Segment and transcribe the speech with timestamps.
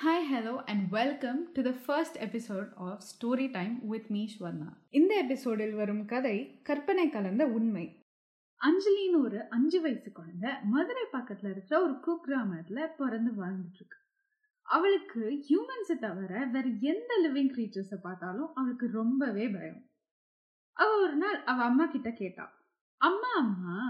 [0.00, 4.66] Hi, hello, and welcome to the first episode of Story Time with me, Shwarna.
[4.90, 8.04] இந்த எபிசோடில் வரும் கதை கற்பனை கலந்த உண்மை.
[8.60, 13.98] அஞ்சலின்னு ஒரு அஞ்சு வயசு குழந்தை மதுரை பக்கத்துல இருக்கிற ஒரு குக்கிராமத்துல பிறந்து வாழ்ந்துட்டு இருக்கு
[14.62, 19.80] அவளுக்கு ஹியூமன்ஸை தவிர வேற எந்த லிவிங் கிரீச்சர்ஸை பார்த்தாலும் அவளுக்கு ரொம்பவே பயம்.
[20.72, 22.46] அவ ஒரு நாள் அவ அம்மா கிட்ட கேட்டா
[22.96, 23.80] அம்மா அம்மா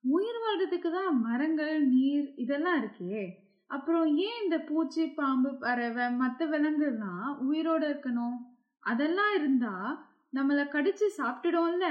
[0.00, 3.46] உயிர் வாழ்றதுக்கு தான் மரங்கள் நீர் இதெல்லாம் இருக்கே.
[3.68, 8.36] அப்புறம் ஏன் இந்த பூச்சி பாம்பு பறவை மற்ற விலங்குலாம் உயிரோட இருக்கணும்?
[8.80, 11.86] அதெல்லாம் இருந்தா நம்மளை கடிச்சு சாப்பிட்டுடும்ல.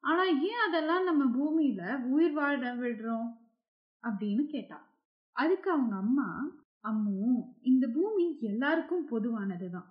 [0.00, 3.28] ஆனா ஏன் அதெல்லாம் நம்ம பூமியில உயிர் வாழ விடுறோம்?
[4.02, 4.88] அப்படின்னு கேட்டா
[5.32, 6.50] அதுக்கு அவங்க அம்மா
[6.84, 9.88] அம்மு இந்த பூமி எல்லாருக்கும் பொதுவானதுதான்.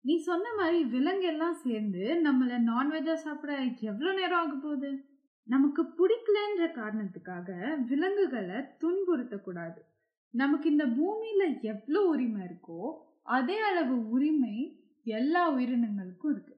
[0.00, 5.04] நீ சொன்ன மாதிரி விலங்கு எல்லாம் சேர்ந்து நம்மள நான்வெஜ்ஜா சாப்பிட எவ்வளவு நேரம் ஆக போகுது?
[5.42, 9.84] நமக்கு பிடிக்கலன்ற காரணத்துக்காக விலங்குகளை துன்புறுத்த கூடாது.
[10.32, 12.80] நமக்கு இந்த பூமியில எவ்வளோ உரிமை இருக்கோ
[13.22, 14.56] அதே அளவு உரிமை
[15.04, 16.54] எல்லா உயிரினங்களுக்கும் இருக்கு.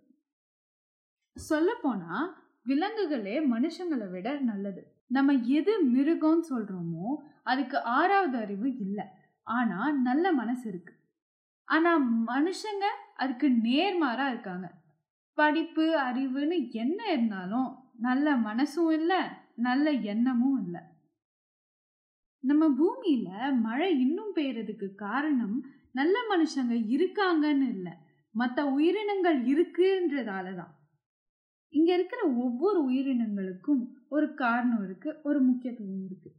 [1.37, 2.13] சொல்ல போனா
[2.67, 4.83] விலங்குகளே மனுஷங்களை விட நல்லது.
[5.07, 7.09] நம்ம எது மிருகம்னு சொல்றோமோ
[7.43, 9.05] அதுக்கு ஆறாவது அறிவு இல்லை.
[9.43, 10.95] ஆனா நல்ல மனசு இருக்கு.
[11.69, 11.91] ஆனா
[12.27, 12.85] மனுஷங்க
[13.15, 14.67] அதுக்கு நேர்மாறா இருக்காங்க.
[15.39, 19.21] படிப்பு அறிவுன்னு என்ன இருந்தாலும் நல்ல மனசும் இல்லை
[19.57, 20.81] நல்ல எண்ணமும் இல்லை.
[22.49, 23.29] நம்ம பூமியில
[23.61, 25.57] மழை இன்னும் பெய்யறதுக்கு காரணம்
[25.93, 27.93] நல்ல மனுஷங்க இருக்காங்கன்னு இல்லை.
[28.35, 30.73] மற்ற உயிரினங்கள் இருக்குன்றதால தான்
[31.69, 36.31] இங்க இருக்கிற ஒவ்வொரு உயிரினங்களுக்கும் ஒரு காரணம் இருக்கு ஒரு முக்கியத்துவம் இருக்கு.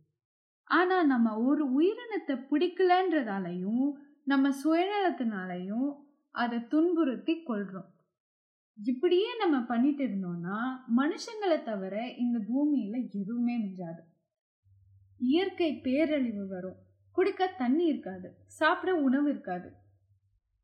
[0.68, 3.86] ஆனா நம்ம ஒரு உயிரினத்தை பிடிக்கலன்றதாலையும்
[4.24, 5.90] நம்ம சுயநலத்தினாலையும்
[6.36, 7.90] அதை துன்புறுத்தி கொள்றோம்.
[8.78, 10.58] இப்படியே நம்ம பண்ணிட்டு இருந்தோம்னா
[10.98, 14.02] மனுஷங்களை தவிர இந்த பூமியில எதுவுமே மிஞ்சாது.
[15.18, 16.76] இயற்கை பேரழிவு வரும்.
[17.12, 18.36] குடிக்க தண்ணி இருக்காது.
[18.48, 19.74] சாப்பிட உணவு இருக்காது.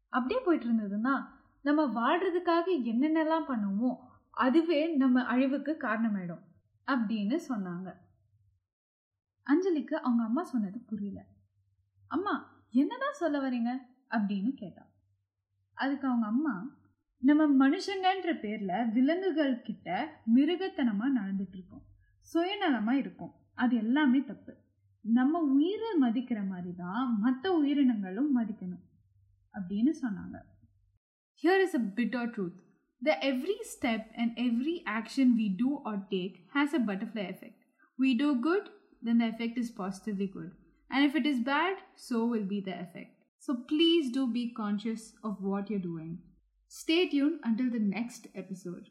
[0.09, 1.23] அப்படியே போயிட்டு இருந்ததுன்னா
[1.61, 3.97] நம்ம வாழ்றதுக்காக என்னென்னலாம் பண்ணுவோம்
[4.29, 6.41] அதுவே நம்ம அழிவுக்கு காரணமாயிடும்
[6.87, 7.93] அப்படின்னு சொன்னாங்க.
[9.45, 11.25] அஞ்சலிக்கு அவங்க அம்மா சொன்னது புரியல.
[12.07, 13.77] அம்மா என்னதான் சொல்ல வரீங்க?
[14.09, 14.81] அப்படின்னு கேட்டா.
[15.73, 16.75] அதுக்கு அவங்க அம்மா
[17.17, 21.83] நம்ம மனுஷங்கன்ற பேர்ல விலங்குகள் கிட்ட மிருகத்தனமா நடந்துட்டு இருக்கோம்.
[22.30, 24.52] சுயநலமா இருக்கும் அது எல்லாமே தப்பு
[25.04, 28.84] நம்ம உயிரை மதிக்கிற மாதிரி தான் மற்ற உயிரினங்களும் மதிக்கணும்
[29.54, 30.38] அப்படின்னு சொன்னாங்க
[31.44, 32.58] here is a bitter truth
[33.02, 37.60] the every step and every action we do or take has a butterfly effect
[37.98, 38.68] we do good
[39.02, 40.52] then the effect is positively good
[40.90, 45.06] and if it is bad so will be the effect so please do be conscious
[45.28, 46.16] of what you're doing
[46.72, 48.86] Stay tuned until the next episode.